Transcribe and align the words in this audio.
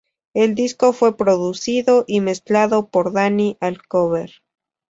El 0.33 0.55
disco 0.55 0.93
fue 0.93 1.15
producido 1.15 2.05
y 2.07 2.21
mezclado 2.21 2.87
por 2.89 3.13
Dani 3.13 3.57
Alcover. 3.59 4.31